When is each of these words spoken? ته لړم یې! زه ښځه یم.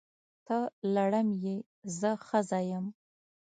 ته 0.45 0.57
لړم 0.95 1.27
یې! 1.43 1.55
زه 1.99 2.11
ښځه 2.27 2.59
یم. 2.69 2.85